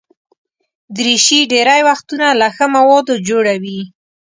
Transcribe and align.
دریشي 0.95 1.39
ډېری 1.51 1.81
وختونه 1.89 2.27
له 2.39 2.47
ښه 2.55 2.65
موادو 2.75 3.13
جوړه 3.27 3.53
وي. 3.63 3.81